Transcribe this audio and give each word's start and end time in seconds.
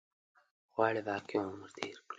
غواړي 0.73 1.01
باقي 1.07 1.37
عمر 1.47 1.69
تېر 1.77 1.97
کړي. 2.03 2.09